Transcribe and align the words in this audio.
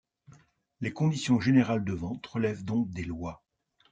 Les 0.79 0.91
conditions 0.91 1.39
générales 1.39 1.85
de 1.85 1.93
ventes 1.93 2.25
relèvent 2.25 2.65
donc 2.65 2.89
des 2.89 3.03
lois. 3.03 3.43